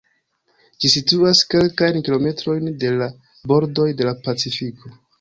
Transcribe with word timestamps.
Ĝi 0.85 0.89
situas 0.93 1.43
kelkajn 1.51 2.03
kilometrojn 2.09 2.75
de 2.87 2.97
la 2.99 3.13
bordoj 3.55 3.89
de 4.01 4.13
la 4.13 4.19
Pacifiko. 4.29 4.97